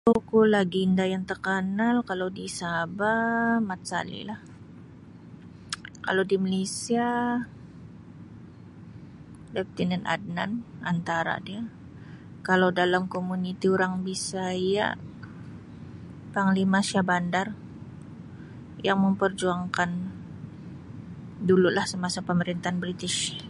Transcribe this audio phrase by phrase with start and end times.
[0.00, 4.40] Tokoh lagenda yang takanal kalau di Sabah Mat Salleh lah
[6.00, 7.36] kalau di Malaysia
[9.52, 11.68] Leftenan Adnan antara dia
[12.40, 14.96] kalau dalam komuniti orang Bisaya
[16.32, 17.52] Panglima Shahbandar
[18.80, 19.90] yang memperjuangkan
[21.44, 23.36] dulu lah semasa pemerintahan British.